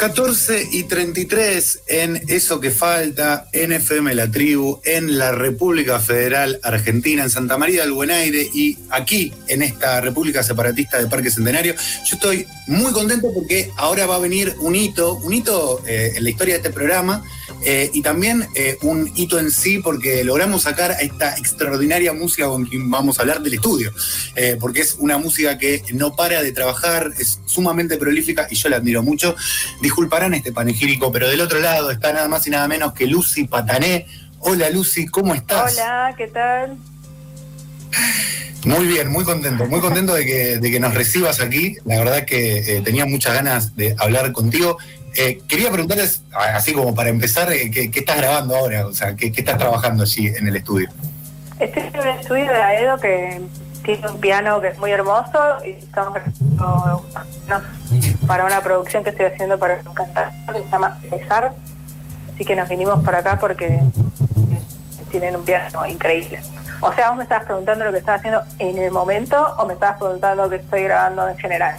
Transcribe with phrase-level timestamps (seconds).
[0.00, 6.58] 14 y 33 en Eso que falta, en FM La Tribu, en la República Federal
[6.62, 11.30] Argentina, en Santa María del Buen Aire y aquí en esta República Separatista de Parque
[11.30, 11.74] Centenario.
[12.06, 16.24] Yo estoy muy contento porque ahora va a venir un hito, un hito eh, en
[16.24, 17.22] la historia de este programa
[17.64, 22.46] eh, y también eh, un hito en sí porque logramos sacar a esta extraordinaria música
[22.46, 23.92] con quien vamos a hablar del estudio,
[24.34, 28.68] eh, porque es una música que no para de trabajar, es sumamente prolífica y yo
[28.70, 29.36] la admiro mucho.
[29.82, 33.44] Disculparán este panegírico, pero del otro lado está nada más y nada menos que Lucy
[33.44, 34.06] Patané.
[34.38, 35.74] Hola Lucy, ¿cómo estás?
[35.74, 36.78] Hola, ¿qué tal?
[38.64, 41.76] Muy bien, muy contento, muy contento de que, de que nos recibas aquí.
[41.84, 44.78] La verdad que tenía muchas ganas de hablar contigo.
[45.16, 48.86] Eh, quería preguntarles, así como para empezar, eh, ¿qué, estás grabando ahora?
[48.86, 50.88] O sea, ¿qué, estás trabajando allí en el estudio?
[51.58, 53.42] Estoy en un estudio de Aedo que
[53.84, 57.04] tiene un piano que es muy hermoso y estamos grabando
[58.26, 61.52] para una producción que estoy haciendo para un cantante que se llama César.
[62.34, 63.80] Así que nos vinimos para acá porque
[65.10, 66.40] tienen un piano increíble.
[66.80, 69.74] O sea, vos me estabas preguntando lo que estás haciendo en el momento o me
[69.74, 71.76] estabas preguntando lo que estoy grabando en general.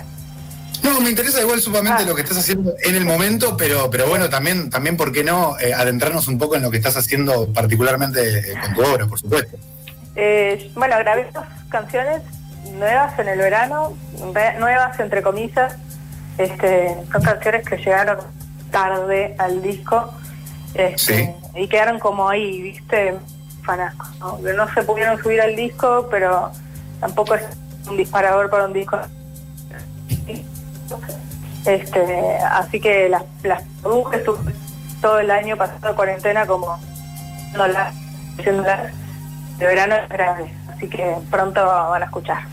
[0.83, 2.05] No, me interesa igual sumamente ah.
[2.07, 5.59] lo que estás haciendo en el momento, pero, pero bueno, también, también ¿por qué no
[5.59, 9.19] eh, adentrarnos un poco en lo que estás haciendo particularmente eh, con tu obra, por
[9.19, 9.57] supuesto?
[10.15, 12.21] Eh, bueno, grabé dos canciones
[12.73, 13.95] nuevas en el verano,
[14.59, 15.75] nuevas entre comillas,
[16.37, 18.17] este, son canciones que llegaron
[18.71, 20.13] tarde al disco
[20.73, 23.15] este, y quedaron como ahí, viste,
[23.63, 24.39] fanasco, ¿no?
[24.39, 26.51] no se pudieron subir al disco, pero
[26.99, 27.43] tampoco es
[27.87, 28.97] un disparador para un disco
[31.65, 34.23] este, así que las, las produje
[35.01, 36.79] todo el año pasado cuarentena como
[37.53, 37.93] no las
[39.57, 42.43] de verano es grave, así que pronto van a escuchar.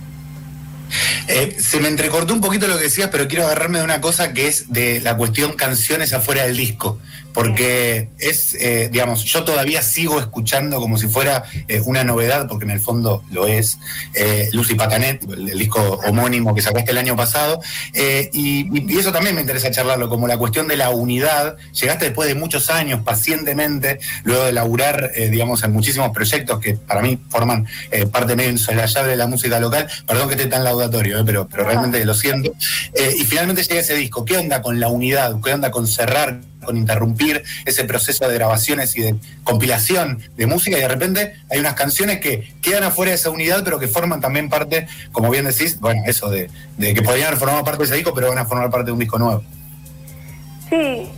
[1.28, 4.32] Eh, se me entrecortó un poquito lo que decías, pero quiero agarrarme de una cosa
[4.32, 6.98] que es de la cuestión canciones afuera del disco.
[7.34, 12.64] Porque es, eh, digamos, yo todavía sigo escuchando como si fuera eh, una novedad, porque
[12.64, 13.78] en el fondo lo es,
[14.52, 17.60] Lucy Patanet, el, disco homónimo que sacaste el año pasado,
[18.32, 22.34] y, eso también me interesa charlarlo, como la cuestión de la unidad, llegaste después de
[22.34, 27.68] muchos años, pacientemente, luego de laburar, digamos, en muchísimos proyectos que para mí forman
[28.10, 32.04] parte medio llave de la música local, perdón que esté tan laudatorio, pero, pero realmente
[32.04, 32.52] lo siento,
[32.94, 35.36] y finalmente llega ese disco, ¿qué onda con la unidad?
[35.42, 40.76] ¿Qué onda con cerrar con interrumpir ese proceso de grabaciones y de compilación de música
[40.76, 44.20] y de repente hay unas canciones que quedan afuera de esa unidad pero que forman
[44.20, 47.94] también parte, como bien decís, bueno, eso de, que podrían haber formado parte de ese
[47.94, 49.42] disco pero van a formar parte de un disco nuevo.
[50.68, 51.10] Sí,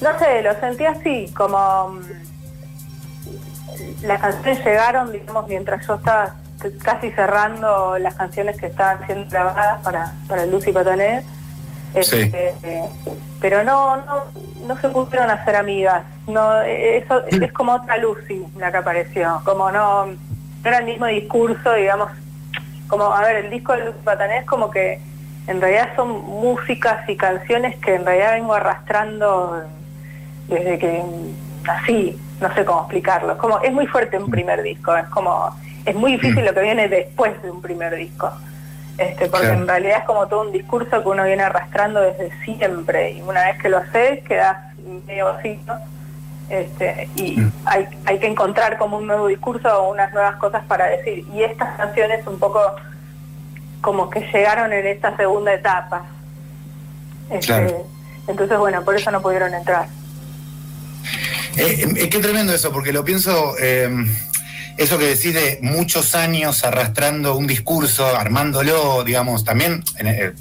[0.00, 2.02] no sé, lo sentí así, como mm,
[4.02, 6.34] las canciones llegaron, digamos, mientras yo estaba
[6.82, 11.22] casi cerrando las canciones que estaban siendo grabadas para, para Lucy Patané.
[11.94, 12.54] Este,
[13.40, 14.24] pero no, no,
[14.66, 16.04] no se pudieron hacer amigas.
[16.26, 19.40] No, eso es como otra Lucy la que apareció.
[19.44, 20.16] Como no, no
[20.64, 22.10] era el mismo discurso, digamos.
[22.88, 25.00] Como, a ver, el disco de Lucy Patané es como que
[25.46, 29.62] en realidad son músicas y canciones que en realidad vengo arrastrando
[30.48, 31.04] desde que
[31.68, 33.36] así, no sé cómo explicarlo.
[33.38, 35.54] como, es muy fuerte un primer disco, es como,
[35.86, 38.30] es muy difícil lo que viene después de un primer disco.
[38.98, 43.10] Este, porque en realidad es como todo un discurso que uno viene arrastrando desde siempre
[43.12, 44.56] y una vez que lo haces quedas
[45.06, 45.58] medio vacío
[46.48, 47.52] este, y mm.
[47.66, 51.24] hay, hay que encontrar como un nuevo discurso o unas nuevas cosas para decir.
[51.34, 52.60] Y estas canciones un poco
[53.80, 56.06] como que llegaron en esta segunda etapa.
[57.30, 57.76] Este,
[58.28, 59.88] entonces bueno por eso no pudieron entrar.
[61.56, 63.88] Eh, eh, qué tremendo eso porque lo pienso eh,
[64.76, 70.32] eso que decís de muchos años arrastrando un discurso, armándolo, digamos, también eh,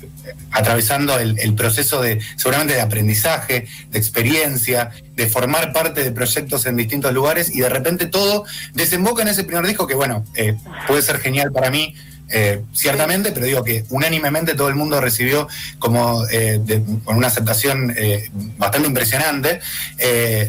[0.52, 6.76] atravesando el, proceso de, seguramente, de aprendizaje, de experiencia, de formar parte de proyectos en
[6.76, 10.56] distintos lugares y de repente todo desemboca en ese primer disco que, bueno, eh,
[10.88, 11.96] puede ser genial para mí,
[12.30, 16.60] eh, ciertamente, pero digo que unánimemente todo el mundo recibió como eh,
[17.04, 19.60] con una aceptación eh, bastante impresionante,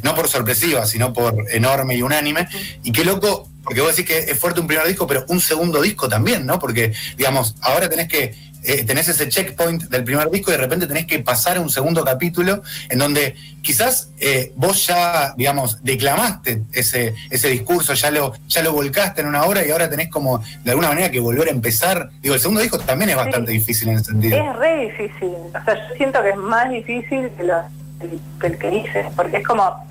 [0.03, 2.49] no por sorpresiva, sino por enorme y unánime.
[2.83, 5.83] Y qué loco, porque vos decís que es fuerte un primer disco, pero un segundo
[5.83, 6.59] disco también, ¿no?
[6.59, 8.35] Porque, digamos, ahora tenés que
[8.67, 11.71] eh, tenés ese checkpoint del primer disco y de repente tenés que pasar a un
[11.71, 18.33] segundo capítulo en donde quizás eh, vos ya, digamos, declamaste ese, ese discurso, ya lo,
[18.49, 21.47] ya lo volcaste en una hora y ahora tenés como de alguna manera que volver
[21.47, 22.11] a empezar.
[22.21, 24.37] Digo, el segundo disco también es bastante difícil en ese sentido.
[24.37, 25.31] Es re difícil.
[25.49, 29.87] O sea, yo siento que es más difícil que, el, que hice, porque es como...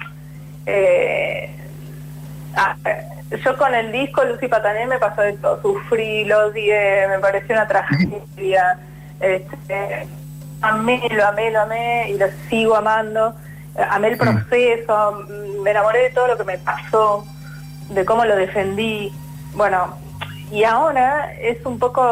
[0.65, 1.49] Eh,
[2.55, 2.75] ah,
[3.31, 7.55] yo con el disco Lucy Patané me pasó de todo, sufrí, lo odié, me pareció
[7.55, 8.79] una tragedia,
[9.19, 10.07] este,
[10.61, 13.33] amé, lo amé, lo amé y lo sigo amando,
[13.89, 14.19] amé el mm.
[14.19, 15.25] proceso,
[15.63, 17.25] me enamoré de todo lo que me pasó,
[17.89, 19.11] de cómo lo defendí,
[19.53, 19.97] bueno,
[20.51, 22.05] y ahora es un poco,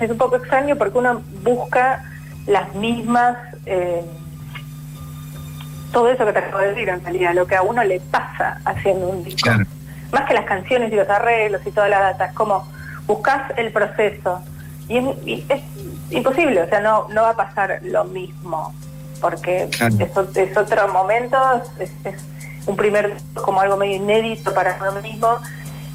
[0.00, 2.04] es un poco extraño porque uno busca
[2.46, 3.38] las mismas...
[3.64, 4.02] Eh,
[5.92, 8.60] todo eso que te acabo de decir en realidad, lo que a uno le pasa
[8.66, 9.48] haciendo un disco
[10.12, 12.66] más que las canciones y los arreglos y toda la data, es como
[13.06, 14.40] buscas el proceso.
[14.88, 15.62] Y es,
[16.10, 18.72] imposible, o sea, no, no va a pasar lo mismo,
[19.20, 21.36] porque es, otro momento,
[21.80, 21.90] es,
[22.66, 25.28] un primer como algo medio inédito para uno mismo.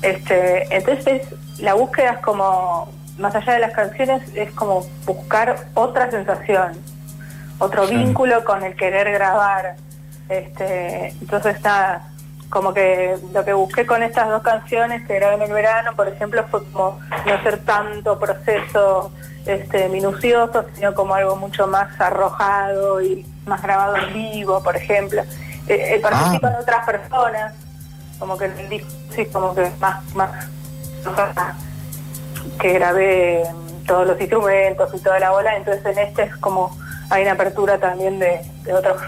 [0.01, 1.21] Este, entonces
[1.59, 6.73] la búsqueda es como, más allá de las canciones, es como buscar otra sensación,
[7.59, 9.75] otro vínculo con el querer grabar.
[10.27, 12.10] Este, entonces está
[12.51, 16.07] como que lo que busqué con estas dos canciones que grabé en el verano, por
[16.07, 19.12] ejemplo, fue como no hacer tanto proceso
[19.45, 25.21] este, minucioso, sino como algo mucho más arrojado y más grabado en vivo, por ejemplo.
[25.68, 26.59] Eh, eh participo de ah.
[26.62, 27.53] otras personas,
[28.19, 30.31] como que el disco sí, como que más, más
[32.59, 33.44] que grabé
[33.88, 36.77] todos los instrumentos y toda la bola, entonces en este es como
[37.09, 38.42] hay una apertura también de,
[38.74, 39.01] otros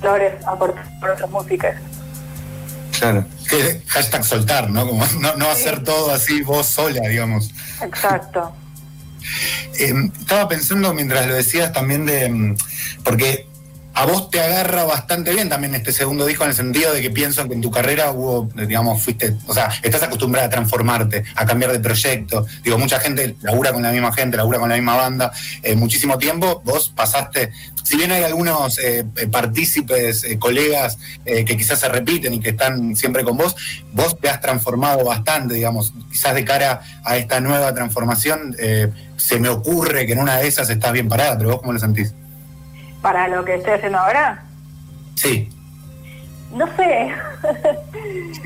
[0.00, 1.76] flores aportados por otras músicas.
[3.04, 3.26] Claro.
[3.50, 4.88] Que hashtag soltar, ¿no?
[4.88, 5.04] Como
[5.36, 7.50] no, hacer todo así vos sola, digamos.
[7.82, 8.50] Exacto.
[9.78, 12.24] Em, estaba pensando mientras lo decías también de.
[12.24, 12.56] Em,
[13.02, 13.43] porque
[13.94, 17.10] a vos te agarra bastante bien también este segundo disco en el sentido de que
[17.10, 21.46] pienso que en tu carrera hubo, digamos, fuiste, o sea, estás acostumbrada a transformarte, a
[21.46, 22.44] cambiar de proyecto.
[22.64, 25.32] Digo, mucha gente labura con la misma gente, labura con la misma banda.
[25.62, 27.52] Eh, muchísimo tiempo vos pasaste,
[27.84, 32.96] si bien hay algunos eh, eh, partícipes, colegas que quizás se repiten y que están
[32.96, 33.54] siempre con vos,
[33.92, 38.56] vos te has transformado bastante, digamos, quizás de cara a esta nueva transformación,
[39.16, 41.78] se me ocurre que en una de esas estás bien parada, pero vos cómo lo
[41.78, 42.12] sentís?
[43.04, 44.42] Para lo que estoy haciendo ahora?
[45.14, 45.50] Sí.
[46.54, 47.12] No sé.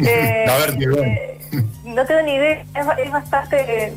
[0.01, 1.39] eh, A ver, eh,
[1.85, 2.65] no tengo ni idea.
[2.75, 3.93] Es, bastante.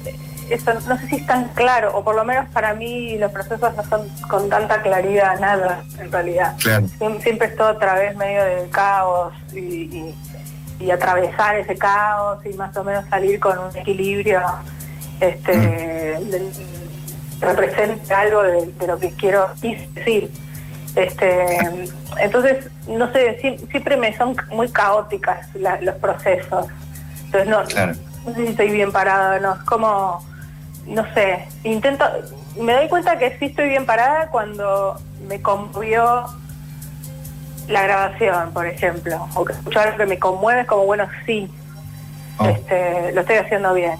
[0.51, 3.75] Eso, no sé si es tan claro, o por lo menos para mí los procesos
[3.75, 6.55] no son con tanta claridad nada, en realidad.
[6.59, 10.13] Siempre, es todo a través medio del caos y,
[10.91, 14.41] atravesar ese caos y más o menos salir con un equilibrio
[15.19, 17.39] este, mm.
[17.39, 20.29] represente algo de, de, lo que quiero decir.
[20.95, 21.57] Este,
[22.19, 23.39] entonces, no sé,
[23.69, 26.67] siempre me son muy caóticas los procesos.
[27.25, 30.23] Entonces, no, no sé si estoy bien parada, no, es como,
[30.85, 32.05] no sé, intento,
[32.59, 36.25] me doy cuenta que sí estoy bien parada cuando me conmovió
[37.67, 41.49] la grabación, por ejemplo, o que escucho algo que me conmueve, como, bueno, sí,
[42.37, 42.45] oh.
[42.47, 43.97] este, lo estoy haciendo bien.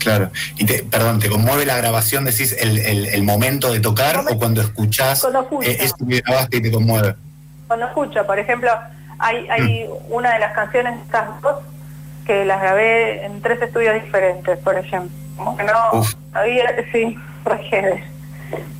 [0.00, 0.30] Claro.
[0.56, 4.62] Y te, perdón, ¿te conmueve la grabación, decís, el, el, momento de tocar o cuando
[4.62, 5.22] escuchás
[5.62, 7.14] eh, eso que grabaste y te conmueve?
[7.66, 8.70] Cuando escucho, por ejemplo,
[9.18, 10.12] hay, hay mm.
[10.12, 11.56] una de las canciones estas dos
[12.26, 15.14] que las grabé en tres estudios diferentes, por ejemplo.
[15.36, 16.02] Como que no
[16.32, 18.02] había, sí, regedes.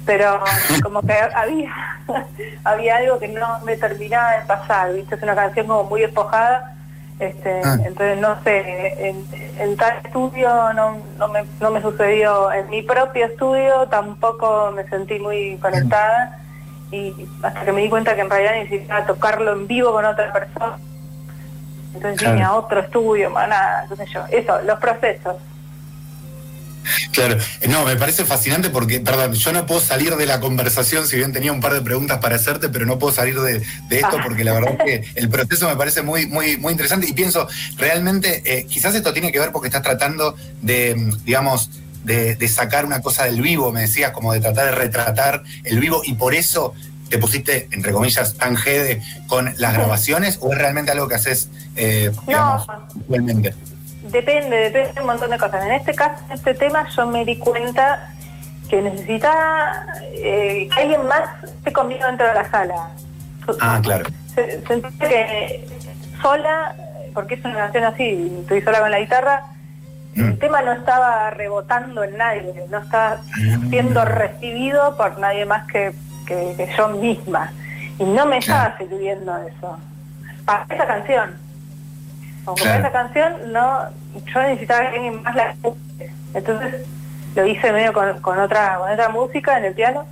[0.06, 0.40] Pero
[0.82, 1.70] como que había,
[2.64, 5.14] había algo que no me terminaba de pasar, ¿viste?
[5.16, 6.76] Es una canción como muy despojada
[7.20, 7.76] este, ah.
[7.84, 9.14] Entonces, no sé,
[9.58, 14.84] en, tal estudio no, no, me, no me sucedió, en mi propio estudio tampoco me
[14.88, 16.38] sentí muy conectada
[16.90, 20.32] y hasta que me di cuenta que en realidad necesitaba tocarlo en vivo con otra
[20.32, 20.78] persona.
[21.94, 24.24] Entonces vine a otro estudio, nada, qué sé yo.
[24.30, 25.36] Eso, los procesos.
[27.12, 27.36] Claro,
[27.68, 31.32] no, me parece fascinante porque, perdón, yo no puedo salir de la conversación, si bien
[31.32, 33.56] tenía un par de preguntas para hacerte, pero no puedo salir de,
[33.90, 34.20] esto ah.
[34.22, 37.48] porque la verdad es que el proceso me parece muy, muy, muy interesante y pienso,
[37.76, 41.70] realmente, eh, quizás esto tiene que ver porque estás tratando de, digamos,
[42.04, 46.02] de, sacar una cosa del vivo, me decías, como de tratar de retratar el vivo
[46.04, 46.74] y por eso
[47.08, 51.48] te pusiste, entre comillas, tan jede con las grabaciones o es realmente algo que haces,
[51.76, 52.66] eh, digamos,
[53.08, 53.50] no,
[54.10, 55.64] depende, depende de un montón de cosas.
[55.64, 58.10] En este caso, en este tema, yo me di cuenta
[58.68, 62.90] que necesitaba eh, que alguien más esté conmigo dentro de la sala.
[63.60, 64.04] Ah, claro.
[64.34, 65.66] Sentí que
[66.22, 66.74] sola,
[67.12, 69.44] porque es una canción así, estoy sola con la guitarra,
[70.14, 70.38] el mm.
[70.38, 73.20] tema no estaba rebotando en nadie, no estaba
[73.68, 75.92] siendo recibido por nadie más que,
[76.76, 77.52] yo misma.
[77.98, 79.78] Y no me estaba sirviendo eso.
[80.44, 81.49] Para esa canción.
[82.46, 86.10] Aunque para esa canción no, yo necesitaba que alguien más la escuche.
[86.34, 86.86] Entonces
[87.34, 90.04] lo hice medio con, otra, con otra música en el piano.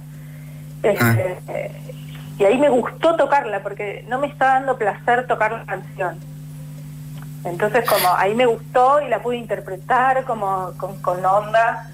[0.83, 1.93] Este, ah.
[2.39, 6.19] y ahí me gustó tocarla porque no me estaba dando placer tocar la canción.
[7.45, 11.89] Entonces como ahí me gustó y la pude interpretar como con, onda.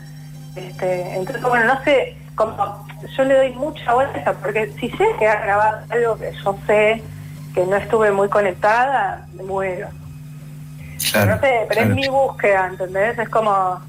[0.56, 2.86] Este, entonces bueno, no sé, como
[3.16, 7.02] yo le doy mucha vuelta porque si sé que ha grabado algo que yo sé
[7.54, 9.88] que no estuve muy conectada, me muero.
[11.12, 13.18] No sé, pero es mi búsqueda, ¿entendés?
[13.18, 13.80] Es como,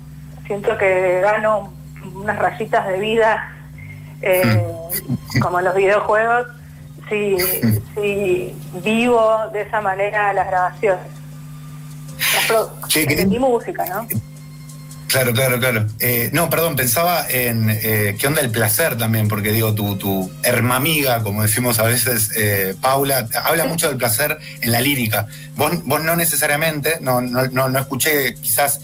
[0.46, 1.74] siento que gano
[2.14, 3.52] unas rayitas de vida,
[4.22, 4.64] eh,
[5.08, 5.40] mm.
[5.40, 6.48] como en los videojuegos,
[7.10, 7.38] si,
[7.96, 11.16] si vivo de esa manera las grabaciones
[13.28, 14.08] mi música, ¿no?
[15.08, 15.86] Claro, claro, claro.
[16.00, 20.32] Eh, no, perdón, pensaba en eh, qué onda el placer también, porque digo, tu, tu
[20.44, 25.28] hermamiga, como decimos a veces, eh, Paula, habla mucho del placer en la lírica.
[25.56, 28.82] Vos, vos no necesariamente, no, no, no, escuché quizás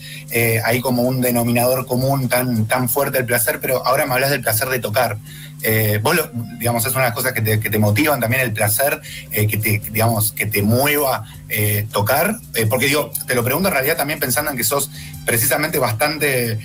[0.64, 4.42] ahí como un denominador común tan, tan fuerte el placer, pero ahora me hablas del
[4.42, 5.18] placer de tocar.
[5.64, 6.16] Eh, vos,
[6.58, 9.02] digamos, es una de las cosas que te, motivan también el placer,
[9.32, 12.38] eh, que, te, digamos, que te mueva eh, tocar,
[12.70, 14.90] porque digo, te lo pregunto en realidad también pensando en que sos
[15.26, 16.60] precisamente bastante,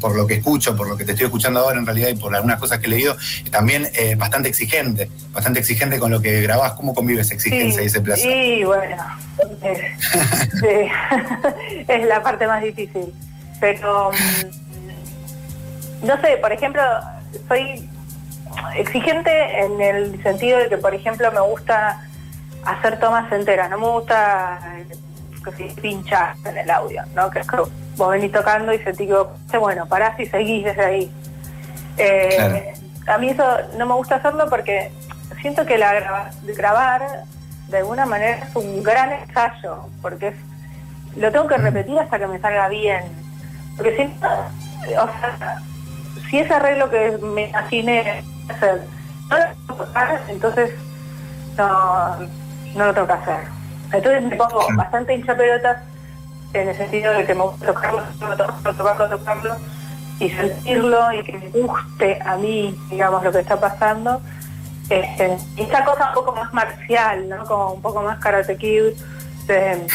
[0.00, 2.34] por lo que escucho, por lo que te estoy escuchando ahora en realidad y por
[2.34, 3.16] algunas cosas que he leído,
[3.50, 6.72] también bastante exigente, bastante exigente con lo que grabás.
[6.72, 8.32] ¿Cómo convive esa exigencia y ese placer?
[8.32, 8.96] Sí, bueno,
[11.88, 13.12] es la parte más difícil,
[13.60, 16.82] pero mm, no sé, por ejemplo,
[17.48, 17.89] soy
[18.76, 22.00] exigente en el sentido de que, por ejemplo, me gusta
[22.64, 24.58] hacer tomas enteras, no me gusta
[25.44, 27.30] que se pincha en el audio, ¿no?
[27.30, 27.56] Que es que
[27.96, 29.10] vos venís tocando y sentís
[29.50, 31.12] que, bueno, parás y seguís desde ahí.
[31.96, 32.74] Eh,
[33.06, 33.44] a mí eso
[33.76, 34.90] no me gusta hacerlo porque
[35.40, 37.24] siento que la grabar
[37.68, 40.34] de alguna manera es un gran ensayo, porque
[41.16, 43.04] lo tengo que repetir hasta que me salga bien.
[43.76, 44.02] Porque si
[44.96, 45.58] o sea,
[46.28, 48.82] si ese arreglo que me imaginé hacer.
[49.28, 50.70] No lo tengo que hacer, entonces
[51.56, 52.16] no,
[52.74, 53.40] no lo tengo que hacer.
[53.92, 55.78] Entonces me pongo bastante hincha pelotas
[56.52, 59.56] en el sentido de que me gusta tocarlo, tocarlo, tocarlo, tocarlo
[60.18, 64.20] y sentirlo y que me guste a mí, digamos, lo que está pasando.
[64.88, 67.44] Este, esta cosa un poco más marcial, ¿no?
[67.44, 68.92] Como un poco más karate kid,
[69.46, 69.86] de,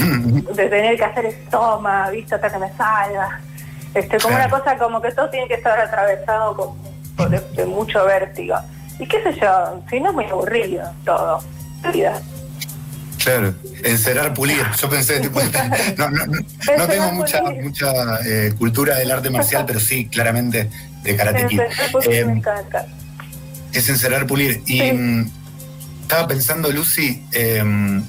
[0.55, 3.39] tener que hacer estoma, vista hasta que me salga.
[3.93, 8.55] Este, como una cosa como que todo tiene que estar atravesado con de, mucho vértigo.
[8.99, 11.41] Y qué sé yo, si no es muy aburrido todo.
[11.93, 12.19] Vida.
[13.23, 14.63] Claro, encerar, pulir.
[14.79, 15.19] Yo pensé,
[15.97, 17.91] no, no, no, tengo mucha, mucha
[18.25, 20.69] eh, cultura del arte marcial, pero sí, claramente,
[21.03, 21.61] de karate kid.
[22.09, 22.41] Eh,
[23.73, 24.61] es encerar, pulir.
[24.67, 25.31] Y mm,
[26.03, 28.03] estaba pensando, Lucy, em,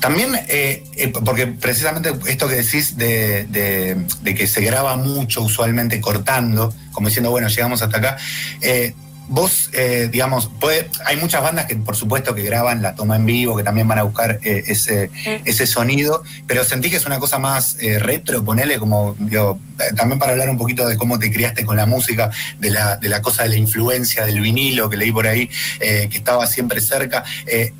[0.00, 6.72] también, eh, porque precisamente esto que decís de, de, que se graba mucho usualmente cortando,
[6.92, 8.16] como diciendo, bueno, llegamos hasta acá.
[8.60, 8.94] Eh,
[9.28, 13.26] vos, eh, digamos, puede, hay muchas bandas que por supuesto que graban la toma en
[13.26, 15.10] vivo, que también van a buscar eh, ese,
[15.44, 19.58] ese sonido, pero sentí que es una cosa más retro, ponele como, digo,
[19.96, 23.08] también para hablar un poquito de cómo te criaste con la música, de la, de
[23.08, 27.24] la cosa de la influencia del vinilo que leí por ahí, que estaba siempre cerca.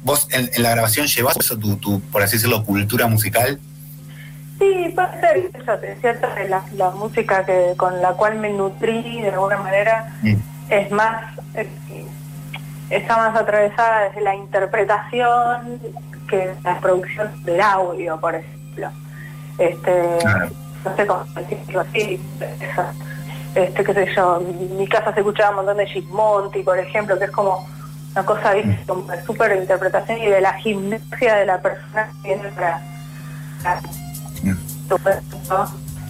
[0.05, 3.59] ¿Vos en, la grabación llevas eso, tu, tu, por así decirlo, cultura musical?
[4.59, 9.21] Sí, puede ser eso, es cierto la, la música que con la cual me nutrí
[9.23, 10.35] de alguna manera mm.
[10.71, 11.38] es más,
[12.90, 15.80] está más atravesada desde la interpretación
[16.28, 18.90] que la producción del audio, por ejemplo.
[19.58, 20.18] Este,
[20.84, 22.20] no sé cómo decirlo así,
[23.54, 27.18] este, qué sé yo, en mi casa se escuchaba un montón de Gismonti, por ejemplo,
[27.18, 27.66] que es como
[28.12, 28.86] una cosa mm.
[28.86, 32.80] como de súper interpretación y de la gimnasia de la persona que viene para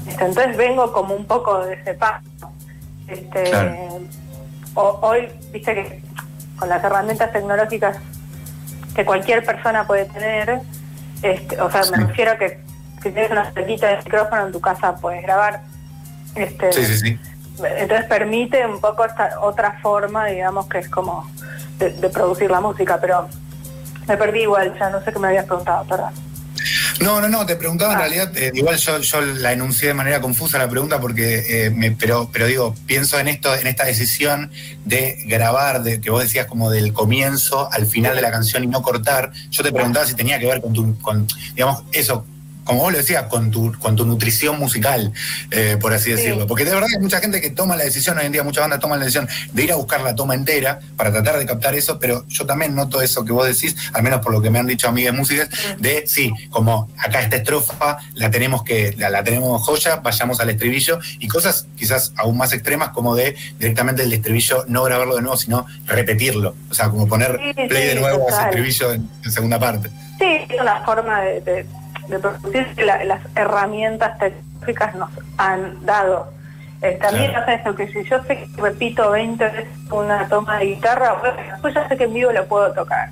[0.09, 2.23] este, entonces vengo como un poco de ese paso.
[3.07, 3.51] Este,
[4.79, 6.03] hoy, viste que
[6.59, 7.97] con las herramientas tecnológicas
[8.95, 10.61] que cualquier persona puede tener,
[11.23, 12.61] este, o sea, me refiero a que
[13.03, 15.63] si tienes una cerquita de micrófono en tu casa puedes grabar.
[16.35, 16.71] Este,
[17.59, 21.29] Entonces permite un poco esta otra forma, digamos, que es como
[21.79, 23.29] de, producir la música, pero
[24.07, 26.13] me perdí igual, ya no sé qué me habías preguntado, perdón.
[27.01, 28.01] No, no, no, te preguntaba en ah.
[28.01, 31.93] realidad, eh, igual yo, yo, la enuncié de manera confusa la pregunta porque, eh, me,
[31.93, 34.51] pero, pero digo, pienso en esto, en esta decisión
[34.85, 38.67] de grabar, de que vos decías como del comienzo al final de la canción y
[38.67, 39.33] no cortar.
[39.51, 42.27] Yo te preguntaba si tenía que ver con tu, con, digamos, eso,
[42.69, 45.11] como vos lo decías, con tu, con tu nutrición musical,
[45.51, 46.47] eh, por así decirlo.
[46.47, 48.79] Porque de verdad hay mucha gente que toma la decisión, hoy en día muchas bandas
[48.79, 51.99] toman la decisión de ir a buscar la toma entera para tratar de captar eso,
[51.99, 54.67] pero yo también noto eso que vos decís, al menos por lo que me han
[54.67, 55.49] dicho amigas músicas,
[55.79, 60.99] de sí, como acá esta estrofa la tenemos que, la, tenemos joya, vayamos al estribillo,
[61.21, 65.39] y cosas quizás aún más extremas como de directamente el estribillo no grabarlo de nuevo,
[65.39, 66.55] sino repetirlo.
[66.71, 69.89] O sea, como poner play de nuevo a ese estribillo en, segunda parte.
[70.19, 71.67] Sí, es una forma de de
[72.09, 76.33] producir que las herramientas tecnológicas nos han dado.
[76.81, 80.67] Eh, también hace eso, que si yo sé que repito 20 veces una toma de
[80.67, 81.17] guitarra,
[81.61, 83.11] pues ya sé que en vivo lo puedo tocar.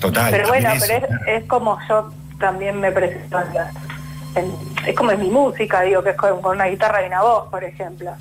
[0.00, 0.30] Total.
[0.30, 3.38] Pero bueno, pero es, como yo también me presento
[4.86, 7.64] es como es mi música, digo, que es con, una guitarra y una voz, por
[7.64, 8.12] ejemplo.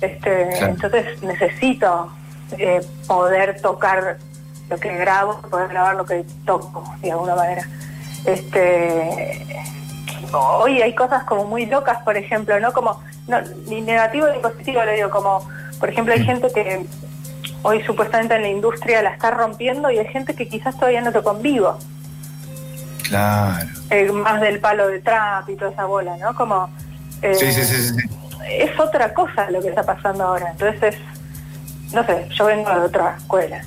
[0.00, 2.12] Este, Entonces necesito
[2.58, 4.16] eh, poder tocar
[4.68, 7.62] lo que grabo, poder grabar lo que toco, de alguna manera.
[8.24, 9.64] Este,
[10.32, 12.72] hoy hay cosas como muy locas, por ejemplo, ¿no?
[12.72, 15.46] Como, no, ni negativo ni positivo, le digo, como,
[15.78, 16.24] por ejemplo, hay mm.
[16.24, 16.86] gente que
[17.62, 21.12] hoy supuestamente en la industria la está rompiendo y hay gente que quizás todavía no
[21.12, 21.78] tocó en vivo.
[23.08, 23.68] Claro.
[23.90, 26.34] Eh, más del palo de trap y toda esa bola, ¿no?
[26.34, 26.70] Como...
[27.20, 27.96] Eh, sí, sí, sí,
[28.48, 30.50] Es otra cosa lo que está pasando ahora.
[30.50, 30.96] Entonces,
[31.92, 33.62] no sé, yo vengo de otra escuela.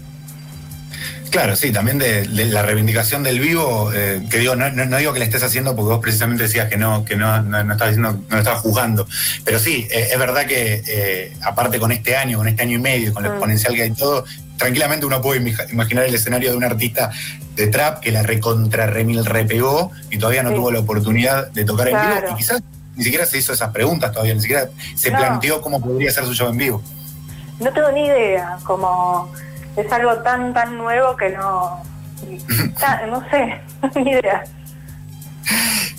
[1.36, 5.26] Claro, sí, también de, la reivindicación del vivo, eh, que digo, no, digo que le
[5.26, 8.62] estés haciendo porque vos precisamente decías que no, que no, no, estabas diciendo, no estabas
[8.62, 9.06] juzgando.
[9.44, 12.80] Pero sí, eh, es verdad que eh, aparte con este año, con este año y
[12.80, 13.34] medio, con lo mm.
[13.34, 14.24] exponencial que hay todo,
[14.56, 17.12] tranquilamente uno puede imaginar el escenario de un artista
[17.54, 21.90] de trap que la recontra remil repegó y todavía no tuvo la oportunidad de tocar
[21.90, 22.32] en vivo.
[22.32, 22.64] Y quizás
[22.96, 26.34] ni siquiera se hizo esas preguntas todavía, ni siquiera se planteó cómo podría ser su
[26.34, 26.82] show en vivo.
[27.60, 29.34] No tengo ni idea, como
[29.76, 31.82] es algo tan, tan nuevo que no,
[33.10, 33.62] no sé,
[34.00, 34.44] ni idea.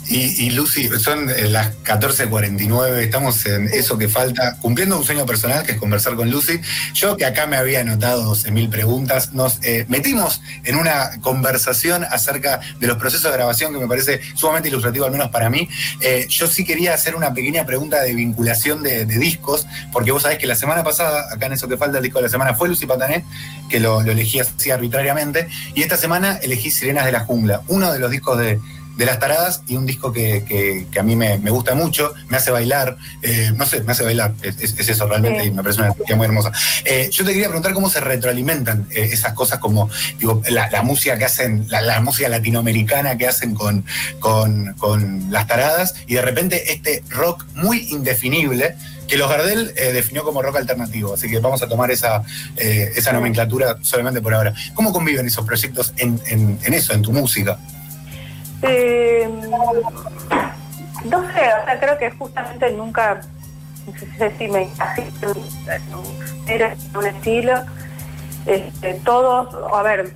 [0.09, 5.67] Y, Lucy, son eh, las 14.49, estamos en eso que falta, cumpliendo un sueño personal
[5.67, 6.61] que es conversar con Lucy.
[6.95, 12.61] Yo que acá me había anotado 12.000 preguntas, nos eh, metimos en una conversación acerca
[12.78, 15.69] de los procesos de grabación que me parece sumamente ilustrativo, al menos para mí.
[16.00, 20.39] Eh, yo sí quería hacer una pequeña pregunta de vinculación de, discos, porque vos sabés
[20.39, 22.69] que la semana pasada, acá en eso que falta el disco de la semana, fue
[22.69, 23.25] Lucy Patané,
[23.69, 27.99] que lo elegí así arbitrariamente, y esta semana elegí Sirenas de la Jungla, uno de
[27.99, 28.61] los discos de
[28.97, 32.97] de las taradas y un disco que, a mí me, gusta mucho, me hace bailar,
[33.23, 36.26] eh, no sé, me hace bailar, es, eso realmente y me parece una música muy
[36.26, 36.52] hermosa.
[36.85, 41.19] Eh, yo te quería preguntar cómo se retroalimentan eh, esas cosas como digo, la, música
[41.19, 43.85] que hacen, la, música latinoamericana que hacen con,
[44.19, 44.75] con,
[45.30, 48.76] las taradas y de repente este rock muy indefinible
[49.09, 52.23] que los Gardel definió como rock alternativo, así que vamos a tomar esa,
[52.56, 54.52] esa nomenclatura solamente por ahora.
[54.75, 57.56] ¿Cómo conviven esos proyectos en, en eso, en tu música?
[58.62, 59.28] Eh,
[61.04, 63.21] no sé, o sea, creo que justamente nunca,
[63.86, 64.69] no sé si me
[66.47, 67.54] era un estilo,
[68.47, 70.12] este, todos, a ver,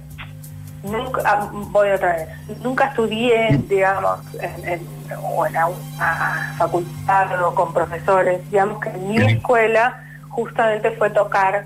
[0.83, 2.29] nunca, ah, voy otra vez,
[2.63, 5.01] nunca estudié, digamos, en, en,
[5.37, 11.65] una facultad o con profesores, digamos que en mi escuela justamente fue tocar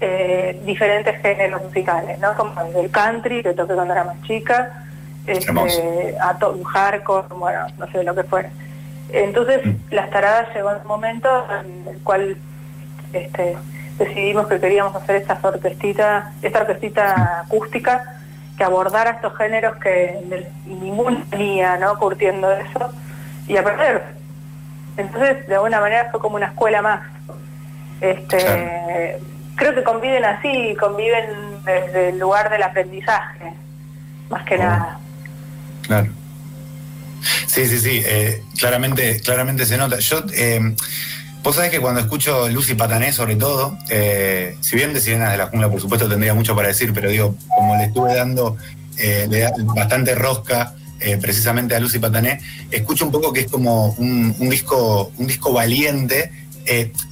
[0.00, 2.34] eh, diferentes géneros musicales, ¿no?
[2.34, 4.83] Como el country, que toqué cuando era más chica,
[5.26, 8.50] este, a un hardcore, bueno, no sé lo que fuera.
[9.10, 9.74] Entonces, mm.
[9.90, 11.28] las taradas llegó un momento
[11.60, 12.36] en el cual
[13.12, 13.56] este,
[13.98, 18.20] decidimos que queríamos hacer esta orquestita, esta orquestita acústica
[18.56, 20.20] que abordara estos géneros que
[20.66, 21.98] ningún tenía, ¿no?
[21.98, 22.92] Curtiendo eso
[23.48, 24.02] y aprender.
[24.96, 27.00] Entonces, de alguna manera fue como una escuela más.
[28.00, 29.18] Este,
[29.56, 33.52] Creo que conviven así, conviven desde el lugar del aprendizaje,
[34.28, 34.98] más que nada.
[35.86, 36.10] Claro.
[37.46, 39.98] Sí, sí, sí, eh, claramente, claramente se nota.
[39.98, 40.74] Yo, eh,
[41.42, 45.38] vos sabés que cuando escucho Lucy Patané, sobre todo, eh, si bien de Sirenas de
[45.38, 48.56] la Jungla, por supuesto, tendría mucho para decir, pero digo, como le estuve dando
[49.74, 50.74] bastante rosca
[51.20, 56.30] precisamente a Lucy Patané, escucho un poco que es como un, disco, un disco valiente.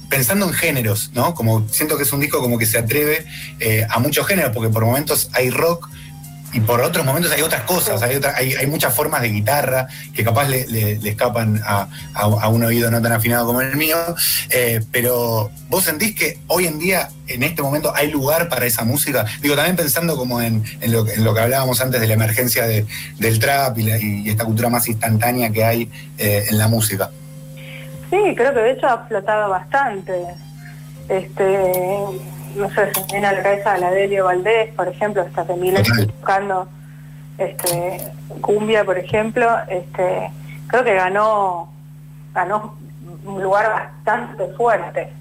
[0.09, 1.33] pensando en géneros, ¿no?
[1.35, 3.25] Como siento que es un disco como que se atreve
[3.89, 5.89] a muchos géneros, porque por momentos hay rock,
[6.53, 10.47] y por otros momentos hay otras cosas, hay, hay, muchas formas de guitarra que capaz
[10.47, 11.87] le, escapan a,
[12.47, 13.97] un oído no tan afinado como el mío,
[14.51, 18.83] eh, pero vos sentís que hoy en día, en este momento, hay lugar para esa
[18.83, 19.25] música.
[19.41, 24.29] Digo, también pensando como en, lo, que hablábamos antes de la emergencia del trap y,
[24.29, 27.09] esta cultura más instantánea que hay eh, en la música.
[28.11, 30.13] Sí, creo que de hecho ha flotado bastante.
[31.09, 31.59] Este,
[32.55, 35.55] no sé, se me viene a la cabeza la Delio Valdés, por ejemplo, hasta de
[35.55, 35.75] mil
[36.07, 36.67] buscando
[37.37, 38.11] este,
[38.41, 40.31] cumbia, por ejemplo, este,
[40.67, 41.71] creo que ganó,
[42.33, 42.75] ganó
[43.25, 45.11] un lugar bastante fuerte.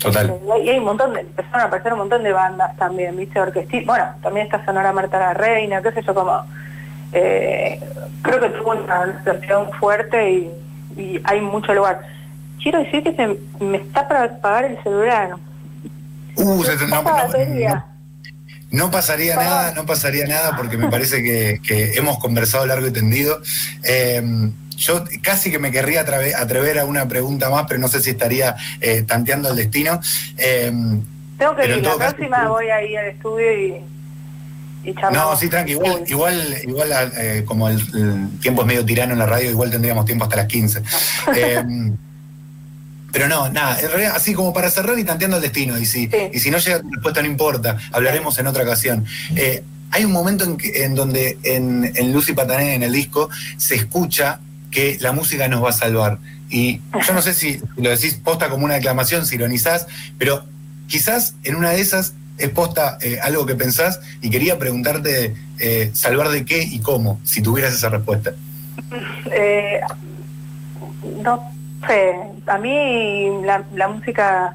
[0.00, 0.30] Total.
[0.30, 3.40] Este, y hay un montón de, empezaron a aparecer un montón de bandas también, viste,
[3.40, 6.42] orquestil, bueno, también está Sonora Marta la Reina, qué sé yo, como,
[7.12, 7.80] eh,
[8.22, 10.50] creo que tuvo una explosión fuerte y,
[10.96, 12.00] y hay mucho lugar.
[12.62, 15.30] Quiero decir que se me está para pagar el celular.
[16.36, 16.64] Uh,
[18.70, 23.40] no, pasaría nada, no pasaría nada porque me parece que, hemos conversado largo y tendido.
[23.82, 28.10] Em, yo casi que me querría atrever a una pregunta más, pero no sé si
[28.10, 30.00] estaría eh, tanteando el destino.
[30.36, 31.02] Em,
[31.36, 35.72] Tengo que ir, la próxima voy a ir al estudio y, y No, sí, tranqui,
[35.72, 37.80] igual, igual, igual eh, como el,
[38.40, 40.82] tiempo es medio tirano en la radio, igual tendríamos tiempo hasta las 15.
[43.12, 46.08] Pero no, nada, en realidad, así como para cerrar y tanteando el destino, y si,
[46.32, 49.04] y si no llega tu respuesta, no importa, hablaremos en otra ocasión.
[49.36, 53.74] Eh, hay un momento en, en donde en, en, Lucy Patané, en el disco, se
[53.74, 56.18] escucha que la música nos va a salvar.
[56.48, 59.86] Y yo no sé si lo decís posta como una declamación, si ironizás,
[60.18, 60.44] pero
[60.86, 65.90] quizás en una de esas es posta eh, algo que pensás y quería preguntarte eh,
[65.92, 68.32] salvar de qué y cómo, si tuvieras esa respuesta.
[71.22, 74.54] no Sí, a mí la, música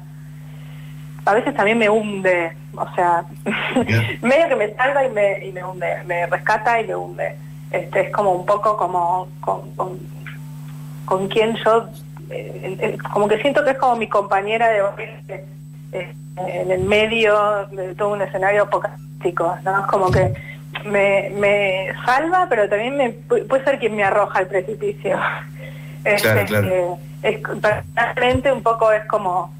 [1.24, 3.24] a veces también me hunde, o sea,
[4.22, 7.34] medio que me salva y me, y me hunde, me rescata y me hunde.
[7.72, 9.98] Este, es como un poco como con,
[11.04, 11.88] con, quien yo,
[12.30, 15.44] eh, como que siento que es como mi compañera de
[15.92, 19.80] eh, en el medio de todo un escenario apocalíptico, ¿no?
[19.80, 20.32] Es como que
[20.84, 25.18] me, me salva, pero también me, puede ser quien me arroja al precipicio.
[26.22, 29.52] Claro, claro es personalmente un poco es como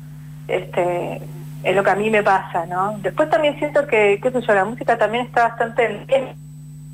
[0.48, 1.20] este
[1.62, 2.96] es lo que a mí me pasa, ¿no?
[3.02, 6.46] Después también siento que, qué sé yo, la música también está bastante en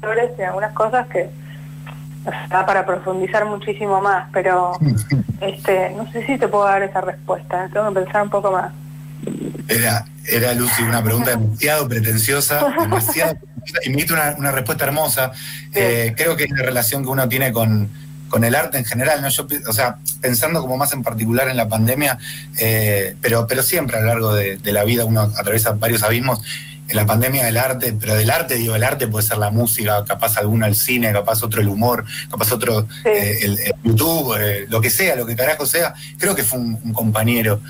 [0.03, 1.31] en algunas cosas que
[2.49, 4.73] da para profundizar muchísimo más, pero
[5.41, 8.73] este no sé si te puedo dar esa respuesta, tengo que pensar un poco más.
[9.69, 13.35] Era, era Lucy, una pregunta demasiado pretenciosa, demasiado
[13.85, 15.33] y me diste una, respuesta hermosa.
[15.73, 17.89] Eh, creo que es la relación que uno tiene con,
[18.33, 19.29] con el arte en general, ¿no?
[19.29, 22.19] Yo, o sea, pensando como más en particular en la pandemia,
[22.59, 26.41] eh, pero, pero siempre a lo largo de, la vida uno atraviesa varios abismos.
[26.89, 30.03] En la pandemia del arte, pero del arte, digo, el arte puede ser la música,
[30.07, 34.81] capaz alguno el cine, capaz otro el humor, capaz otro eh, el, YouTube, eh, lo
[34.81, 37.61] que sea, lo que carajo sea, creo que fue un, compañero.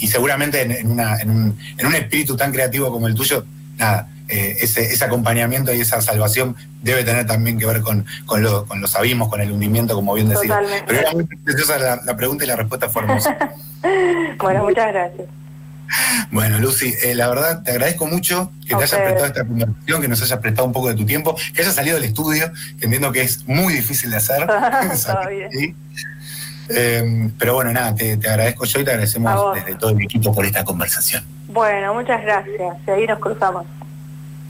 [0.00, 3.44] y seguramente en, una, en, un, en un espíritu tan creativo como el tuyo,
[3.76, 8.96] nada, eh, ese, acompañamiento y esa salvación debe tener también que ver con, con, los
[8.96, 10.58] abismos, con el hundimiento, como bien decía.
[10.86, 13.36] Pero era muy preciosa la, pregunta y la respuesta fue hermosa.
[14.38, 15.28] bueno, muchas gracias.
[16.30, 20.08] Bueno, Lucy, eh, la verdad te agradezco mucho que te hayas prestado esta conversación, que
[20.08, 23.12] nos hayas prestado un poco de tu tiempo, que hayas salido del estudio, que entiendo
[23.12, 24.46] que es muy difícil de hacer.
[26.74, 30.46] Eh, pero bueno, nada, te, agradezco yo y te agradecemos desde todo el equipo por
[30.46, 31.22] esta conversación.
[31.48, 32.76] Bueno, muchas gracias.
[32.86, 33.66] Y ahí nos cruzamos.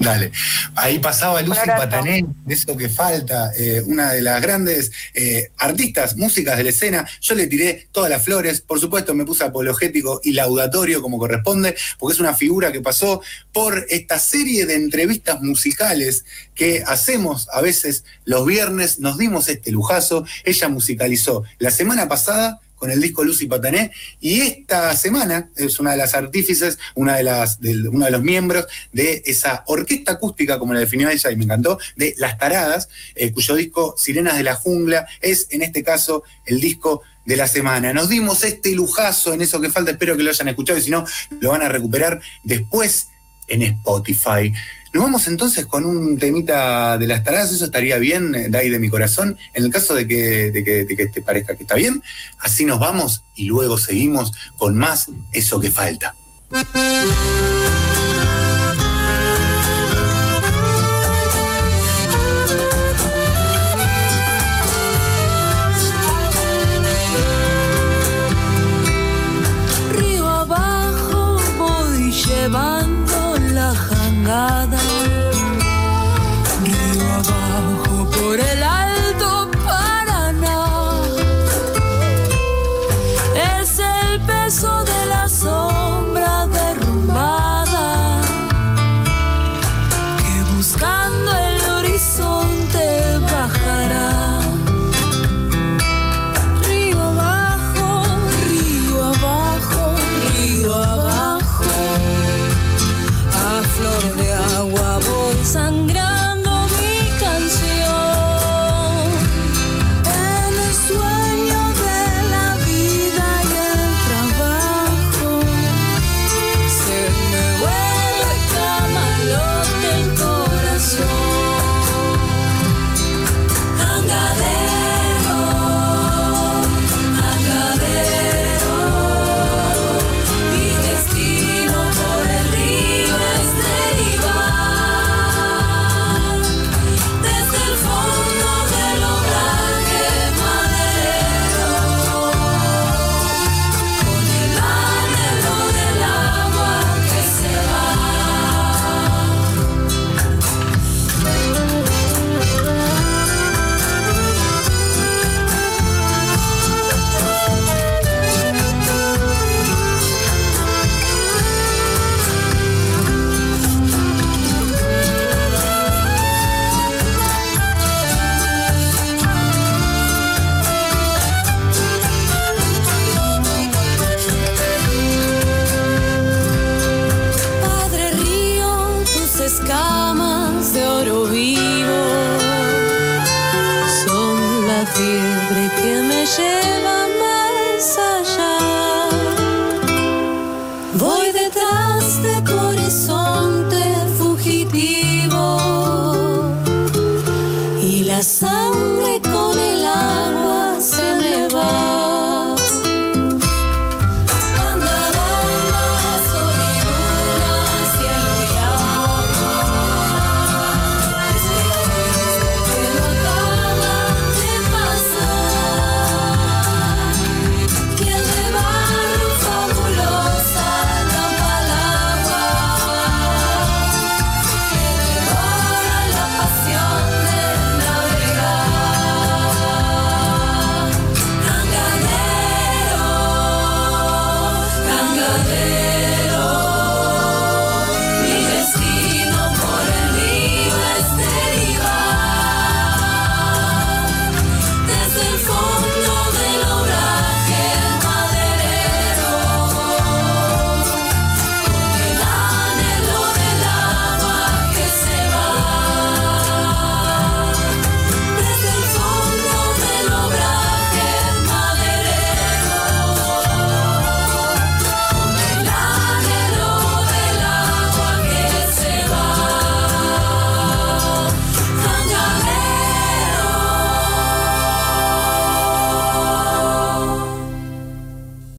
[0.03, 0.33] Dale.
[0.75, 6.57] Ahí pasaba Lucy Patané, eso que falta, eh, una de las grandes eh, artistas, músicas
[6.57, 7.07] de la escena.
[7.21, 11.77] Yo le tiré todas las flores, por supuesto me puse apologético y laudatorio como corresponde,
[11.99, 17.61] porque es una figura que pasó por esta serie de entrevistas musicales que hacemos a
[17.61, 18.99] veces los viernes.
[18.99, 20.25] Nos dimos este lujazo.
[20.45, 23.93] Ella musicalizó la semana pasada con el disco Lucy Patané.
[24.21, 28.67] Y esta semana es una de las artífices, una de las, uno de los miembros
[28.91, 33.31] de esa orquesta acústica, como la definió ella y me encantó, de Las Taradas, eh,
[33.31, 37.93] cuyo disco Sirenas de la Jungla es en este caso el disco de la semana.
[37.93, 40.91] Nos dimos este lujazo en eso que falta, espero que lo hayan escuchado y si
[40.91, 41.07] no,
[41.39, 43.12] lo van a recuperar después
[43.49, 44.53] en Spotify.
[44.93, 48.69] Nos vamos entonces con un temita de las taradas, eso estaría bien, eh, de ahí
[48.69, 49.39] de mi corazón.
[49.55, 52.03] En el caso de que, de que, te parezca que está bien,
[52.39, 56.15] así nos vamos y luego seguimos con más eso que falta.